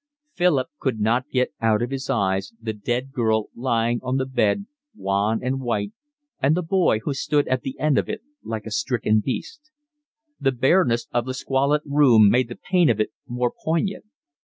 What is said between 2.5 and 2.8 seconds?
the